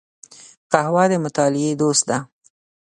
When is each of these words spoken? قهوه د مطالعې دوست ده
قهوه 0.71 1.03
د 1.11 1.13
مطالعې 1.23 1.71
دوست 1.81 2.03
ده 2.09 2.17